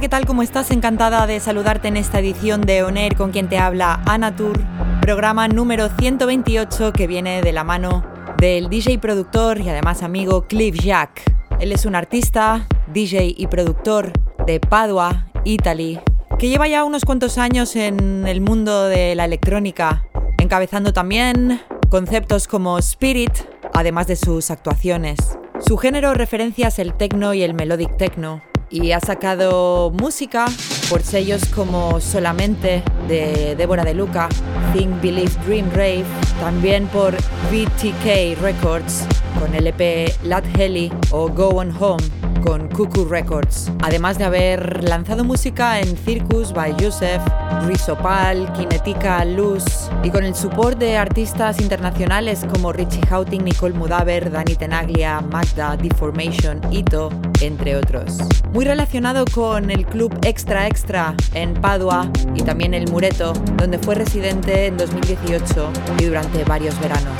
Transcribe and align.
¿Qué 0.00 0.08
tal? 0.08 0.24
¿Cómo 0.24 0.42
estás? 0.42 0.70
Encantada 0.70 1.26
de 1.26 1.40
saludarte 1.40 1.88
en 1.88 1.98
esta 1.98 2.20
edición 2.20 2.62
de 2.62 2.84
ONER 2.84 3.16
con 3.16 3.32
quien 3.32 3.50
te 3.50 3.58
habla 3.58 4.00
Ana 4.06 4.34
Tour, 4.34 4.58
programa 5.02 5.46
número 5.46 5.90
128 5.90 6.94
que 6.94 7.06
viene 7.06 7.42
de 7.42 7.52
la 7.52 7.64
mano 7.64 8.02
del 8.38 8.70
DJ 8.70 8.98
productor 8.98 9.60
y 9.60 9.68
además 9.68 10.02
amigo 10.02 10.46
Cliff 10.46 10.76
Jack. 10.82 11.22
Él 11.58 11.70
es 11.70 11.84
un 11.84 11.96
artista, 11.96 12.66
DJ 12.94 13.34
y 13.36 13.46
productor 13.48 14.14
de 14.46 14.58
Padua, 14.58 15.26
Italy, 15.44 16.00
que 16.38 16.48
lleva 16.48 16.66
ya 16.66 16.84
unos 16.84 17.04
cuantos 17.04 17.36
años 17.36 17.76
en 17.76 18.26
el 18.26 18.40
mundo 18.40 18.84
de 18.84 19.14
la 19.14 19.26
electrónica, 19.26 20.06
encabezando 20.38 20.94
también 20.94 21.60
conceptos 21.90 22.48
como 22.48 22.78
Spirit, 22.78 23.32
además 23.74 24.06
de 24.06 24.16
sus 24.16 24.50
actuaciones. 24.50 25.18
Su 25.58 25.76
género 25.76 26.14
referencia 26.14 26.68
es 26.68 26.78
el 26.78 26.94
techno 26.94 27.34
y 27.34 27.42
el 27.42 27.52
melodic 27.52 27.98
techno, 27.98 28.40
y 28.70 28.92
ha 28.92 29.00
sacado 29.00 29.90
música 29.90 30.46
por 30.88 31.02
sellos 31.02 31.44
como 31.46 32.00
Solamente 32.00 32.82
de 33.08 33.54
Débora 33.56 33.84
de 33.84 33.94
Luca, 33.94 34.28
Think 34.72 35.00
Believe 35.00 35.32
Dream 35.46 35.70
Rave, 35.70 36.04
también 36.40 36.86
por 36.86 37.14
VTK 37.50 38.40
Records 38.40 39.04
con 39.38 39.54
el 39.54 39.66
EP 39.66 40.12
Lat 40.24 40.44
Heli 40.58 40.92
o 41.10 41.28
Go 41.28 41.48
On 41.48 41.74
Home 41.78 42.04
con 42.40 42.68
Cuckoo 42.68 43.04
Records, 43.04 43.70
además 43.82 44.18
de 44.18 44.24
haber 44.24 44.84
lanzado 44.84 45.24
música 45.24 45.80
en 45.80 45.96
Circus 45.96 46.52
by 46.52 46.74
Joseph, 46.80 47.22
Rizopal, 47.66 48.52
Kinetica 48.54 49.24
Luz 49.24 49.64
y 50.02 50.10
con 50.10 50.24
el 50.24 50.34
support 50.34 50.78
de 50.78 50.96
artistas 50.96 51.60
internacionales 51.60 52.46
como 52.50 52.72
Richie 52.72 53.06
Houghton, 53.08 53.44
Nicole 53.44 53.74
Mudaver, 53.74 54.30
Dani 54.30 54.54
Tenaglia, 54.54 55.20
Magda, 55.20 55.76
Deformation, 55.76 56.60
Ito, 56.72 57.10
entre 57.40 57.76
otros. 57.76 58.18
Muy 58.52 58.64
relacionado 58.64 59.24
con 59.32 59.70
el 59.70 59.86
club 59.86 60.12
Extra 60.24 60.66
Extra 60.66 61.14
en 61.34 61.54
Padua 61.54 62.10
y 62.34 62.42
también 62.42 62.74
el 62.74 62.90
Mureto, 62.90 63.32
donde 63.56 63.78
fue 63.78 63.94
residente 63.94 64.66
en 64.66 64.76
2018 64.76 65.70
y 65.98 66.04
durante 66.04 66.44
varios 66.44 66.78
veranos. 66.80 67.12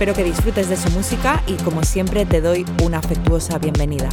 Espero 0.00 0.14
que 0.14 0.24
disfrutes 0.24 0.70
de 0.70 0.78
su 0.78 0.88
música 0.92 1.42
y 1.46 1.56
como 1.56 1.82
siempre 1.82 2.24
te 2.24 2.40
doy 2.40 2.64
una 2.82 3.00
afectuosa 3.00 3.58
bienvenida. 3.58 4.08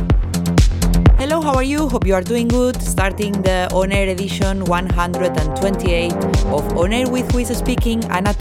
Hello, 1.17 1.39
how 1.39 1.55
are 1.55 1.65
you? 1.65 1.87
Hope 1.87 2.05
you 2.05 2.13
are 2.13 2.25
doing 2.25 2.49
good. 2.49 2.75
Starting 2.81 3.31
the 3.43 3.69
On 3.71 3.93
edition 3.93 4.65
128 4.65 6.11
of 6.51 6.75
On 6.75 6.91
with 7.09 7.31
Who 7.31 7.39
is 7.39 7.57
Speaking, 7.57 8.03
Anna. 8.11 8.33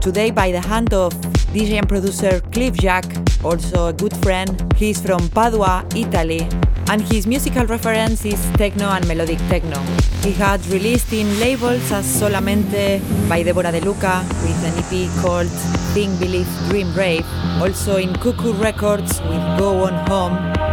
Today, 0.00 0.30
by 0.30 0.50
the 0.50 0.62
hand 0.62 0.94
of 0.94 1.12
DJ 1.52 1.76
and 1.76 1.86
producer 1.86 2.40
Cliff 2.52 2.74
Jack, 2.78 3.04
also 3.44 3.88
a 3.88 3.92
good 3.92 4.16
friend. 4.22 4.72
He's 4.74 4.98
from 4.98 5.28
Padua, 5.28 5.84
Italy, 5.94 6.48
and 6.88 7.02
his 7.02 7.26
musical 7.26 7.66
reference 7.66 8.24
is 8.24 8.40
techno 8.56 8.88
and 8.88 9.06
melodic 9.06 9.40
techno. 9.50 9.78
He 10.22 10.32
had 10.32 10.66
released 10.68 11.12
in 11.12 11.38
labels 11.38 11.92
as 11.92 12.06
Solamente 12.06 13.02
by 13.28 13.42
Deborah 13.42 13.72
De 13.72 13.82
Luca 13.82 14.24
with 14.42 14.64
an 14.64 14.72
EP 14.78 15.10
called 15.20 15.83
Think 15.94 16.18
Believe 16.18 16.48
Dream 16.68 16.92
Rave, 16.92 17.24
also 17.62 17.98
in 17.98 18.12
Cuckoo 18.14 18.52
Records 18.54 19.20
with 19.30 19.42
Go 19.56 19.84
On 19.84 19.94
Home, 20.08 20.32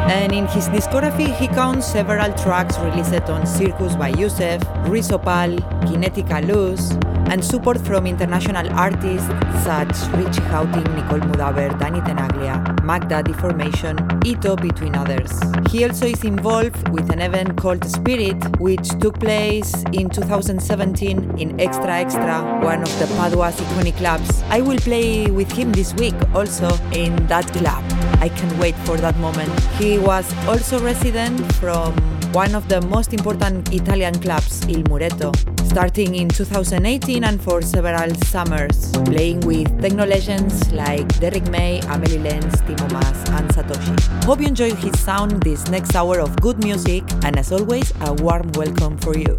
and 0.09 0.33
in 0.33 0.47
his 0.47 0.67
discography 0.67 1.31
he 1.37 1.47
counts 1.47 1.85
several 1.85 2.33
tracks 2.33 2.79
released 2.79 3.29
on 3.29 3.45
Circus 3.45 3.95
by 3.95 4.09
Yusef, 4.09 4.59
Rizopal, 4.89 5.57
Kinetica 5.85 6.41
Luz, 6.47 6.97
and 7.29 7.45
support 7.45 7.79
from 7.79 8.07
international 8.07 8.67
artists 8.73 9.27
such 9.63 9.93
Richie 10.17 10.41
Houghton, 10.49 10.83
Nicole 10.95 11.19
Mudaver, 11.19 11.69
Dani 11.77 12.01
Tenaglia, 12.03 12.80
Magda 12.91 13.23
Deformation, 13.23 13.95
Ito, 14.25 14.57
between 14.57 14.95
others. 14.95 15.31
He 15.69 15.85
also 15.85 16.07
is 16.07 16.25
involved 16.25 16.89
with 16.89 17.09
an 17.09 17.21
event 17.21 17.55
called 17.55 17.85
Spirit, 17.85 18.35
which 18.59 18.89
took 18.99 19.17
place 19.17 19.71
in 19.93 20.09
2017 20.09 21.39
in 21.39 21.57
Extra 21.57 21.87
Extra, 21.87 22.43
one 22.61 22.81
of 22.81 22.91
the 22.99 23.05
Padua's 23.15 23.55
iconic 23.55 23.95
clubs. 23.95 24.43
I 24.49 24.59
will 24.59 24.77
play 24.79 25.31
with 25.31 25.49
him 25.53 25.71
this 25.71 25.93
week 25.93 26.15
also 26.35 26.67
in 26.91 27.15
that 27.27 27.47
club. 27.53 27.81
I 28.19 28.27
can't 28.27 28.57
wait 28.59 28.75
for 28.83 28.97
that 28.97 29.17
moment. 29.19 29.57
He 29.79 29.97
was 29.97 30.27
also 30.45 30.77
resident 30.81 31.39
from 31.55 31.95
one 32.33 32.53
of 32.55 32.67
the 32.67 32.81
most 32.81 33.13
important 33.13 33.73
Italian 33.73 34.19
clubs, 34.19 34.67
Il 34.67 34.83
Mureto, 34.89 35.31
starting 35.71 36.15
in 36.15 36.27
2018 36.27 37.23
and 37.23 37.41
for 37.41 37.61
several 37.61 38.13
summers, 38.25 38.91
playing 39.05 39.39
with 39.39 39.69
techno 39.81 40.05
legends 40.05 40.69
like 40.73 41.07
Derrick 41.21 41.47
May, 41.49 41.79
Amelie 41.87 42.19
Lenz, 42.19 42.61
Timo 42.63 42.91
Mas, 42.91 43.29
and 43.29 43.49
Satoshi. 43.51 44.23
Hope 44.25 44.41
you 44.41 44.47
enjoy 44.47 44.75
his 44.75 44.99
sound 44.99 45.41
this 45.43 45.69
next 45.69 45.95
hour 45.95 46.19
of 46.19 46.35
good 46.41 46.61
music, 46.61 47.03
and 47.23 47.39
as 47.39 47.53
always, 47.53 47.93
a 48.01 48.11
warm 48.15 48.51
welcome 48.51 48.97
for 48.97 49.17
you. 49.17 49.37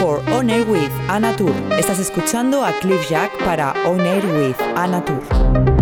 For 0.00 0.22
On 0.30 0.48
Air 0.48 0.64
with 0.64 0.92
Anna 1.08 1.34
Tour. 1.36 1.52
Estás 1.78 1.98
escuchando 1.98 2.64
a 2.64 2.72
Cliff 2.80 3.08
Jack 3.08 3.32
para 3.44 3.72
On 3.86 4.00
Air 4.00 4.24
with 4.26 4.56
Anna 4.76 5.04
Tour. 5.04 5.81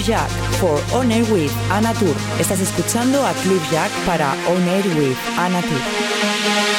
Cliff 0.00 0.06
Jack 0.06 0.30
for 0.58 0.80
On 0.94 1.12
Air 1.12 1.24
with 1.30 1.52
Anna 1.70 1.92
Tour. 1.94 2.14
Estás 2.38 2.60
escuchando 2.60 3.26
a 3.26 3.32
Cliff 3.34 3.62
Jack 3.70 3.90
para 4.06 4.32
On 4.48 4.66
Air 4.66 4.86
with 4.96 5.18
Anna 5.38 5.60
Tour. 5.60 6.69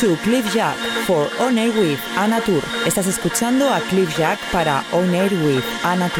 To 0.00 0.16
Cliff 0.24 0.50
Jack 0.54 0.76
for 1.06 1.28
On 1.40 1.58
Air 1.58 1.70
with 1.72 2.00
Anna. 2.16 2.40
Estás 2.86 3.06
escuchando 3.06 3.68
a 3.68 3.80
Cliff 3.80 4.16
Jack 4.16 4.38
para 4.50 4.82
On 4.92 5.14
Air 5.14 5.30
with 5.44 5.64
Anna. 5.84 6.10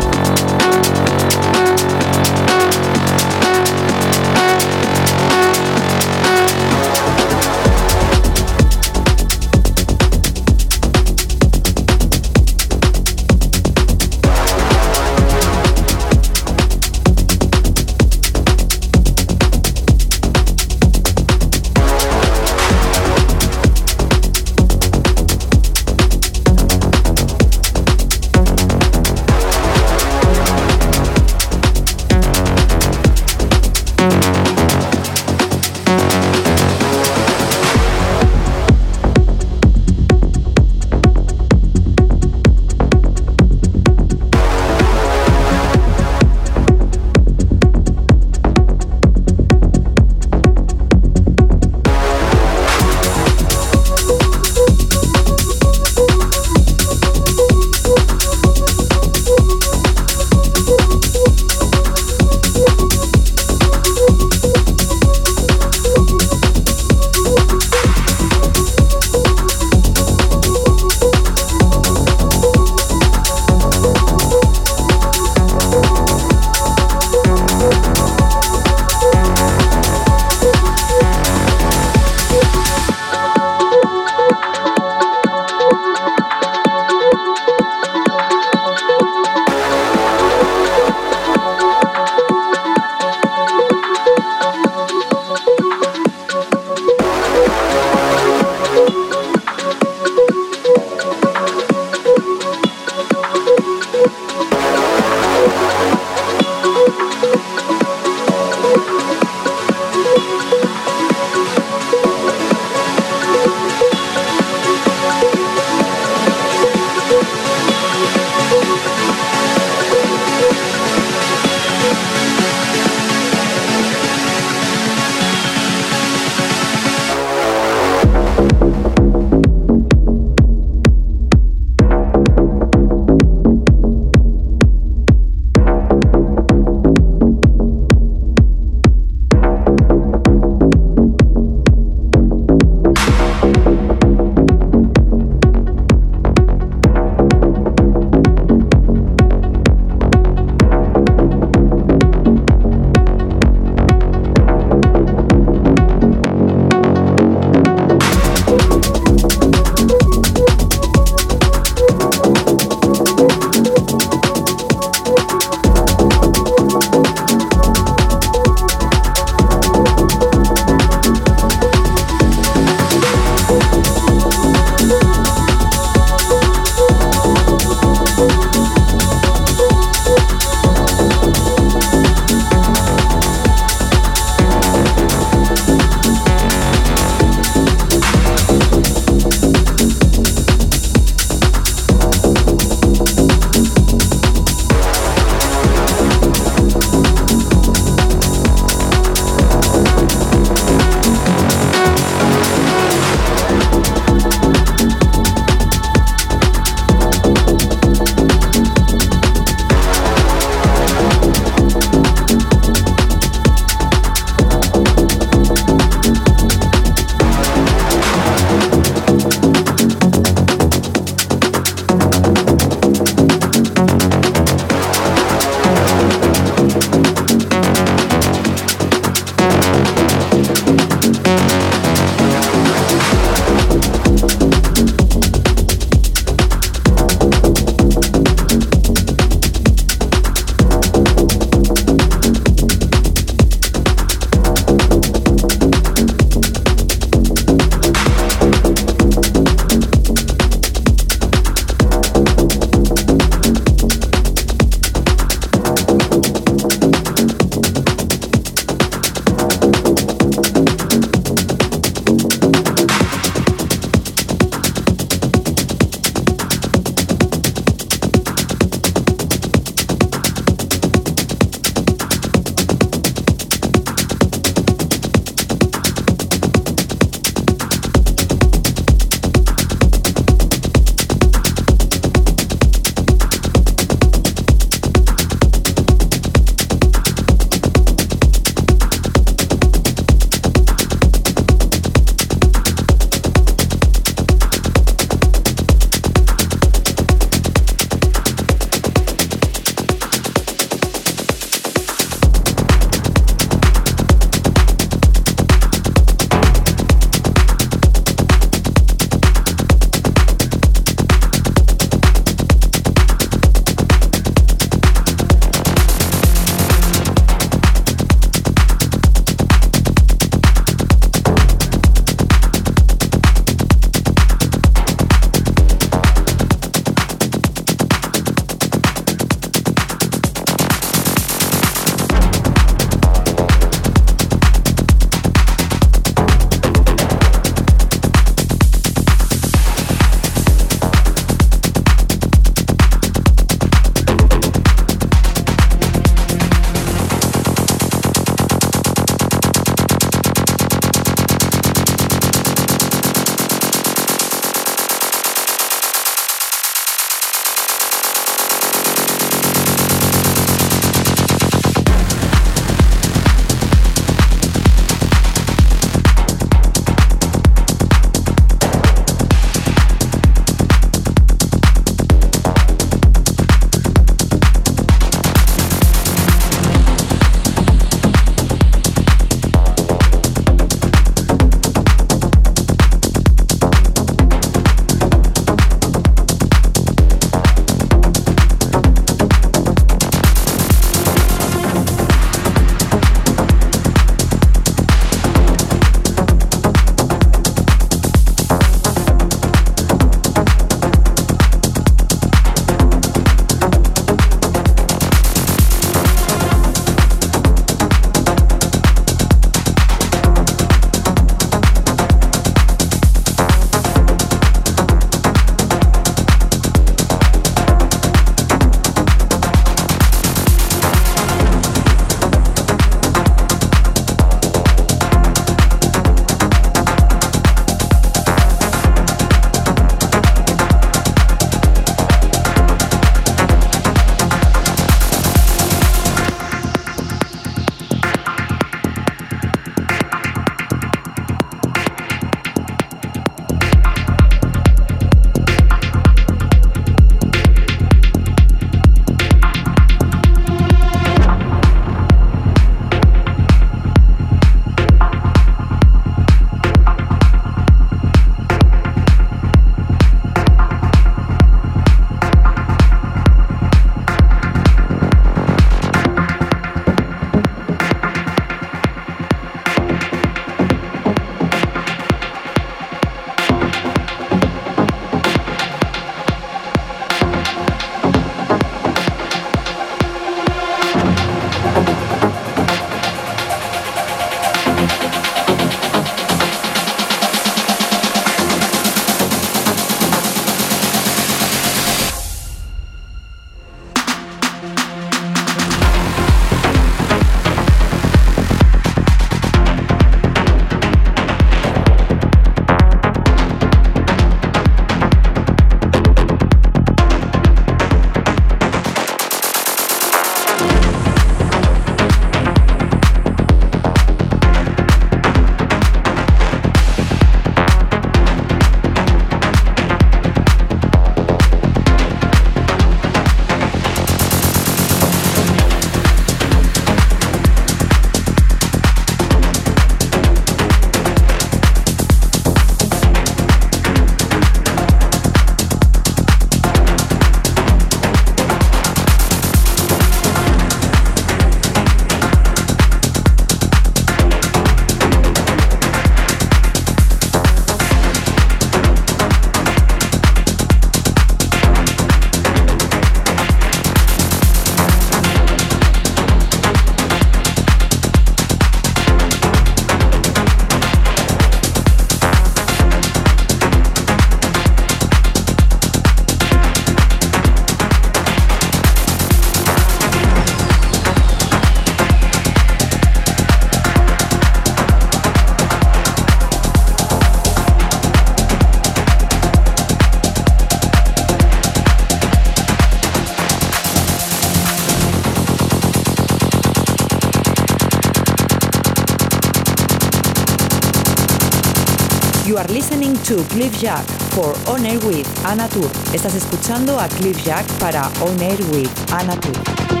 Are 592.57 592.67
listening 592.67 593.13
to 593.23 593.35
Cliff 593.49 593.71
Jack 593.79 594.03
for 594.33 594.53
On 594.67 594.85
Air 594.85 594.99
with 595.05 595.27
Anna. 595.45 595.67
Estás 596.11 596.35
escuchando 596.35 596.99
a 596.99 597.07
Cliff 597.07 597.37
Jack 597.45 597.65
para 597.79 598.11
On 598.21 598.41
Air 598.41 598.59
with 598.71 598.89
Anna. 599.13 600.00